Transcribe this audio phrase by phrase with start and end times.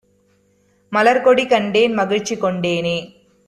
[0.91, 2.97] மலர்க்கொடி கண்டேன் மகிழ்ச்சிகொண் டேனே!